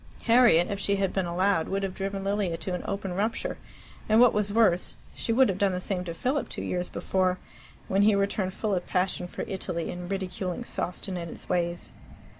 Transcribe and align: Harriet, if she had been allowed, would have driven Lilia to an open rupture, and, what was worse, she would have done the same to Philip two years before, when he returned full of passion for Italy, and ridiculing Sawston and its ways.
Harriet, 0.23 0.67
if 0.71 0.79
she 0.79 0.95
had 0.95 1.13
been 1.13 1.27
allowed, 1.27 1.67
would 1.69 1.83
have 1.83 1.93
driven 1.93 2.23
Lilia 2.23 2.57
to 2.57 2.73
an 2.73 2.81
open 2.87 3.13
rupture, 3.13 3.59
and, 4.09 4.19
what 4.19 4.33
was 4.33 4.51
worse, 4.51 4.95
she 5.13 5.31
would 5.31 5.47
have 5.47 5.59
done 5.59 5.73
the 5.73 5.79
same 5.79 6.03
to 6.03 6.15
Philip 6.15 6.49
two 6.49 6.63
years 6.63 6.89
before, 6.89 7.37
when 7.87 8.01
he 8.01 8.15
returned 8.15 8.55
full 8.55 8.73
of 8.73 8.87
passion 8.87 9.27
for 9.27 9.43
Italy, 9.43 9.91
and 9.91 10.09
ridiculing 10.09 10.63
Sawston 10.63 11.17
and 11.17 11.29
its 11.29 11.47
ways. 11.49 11.91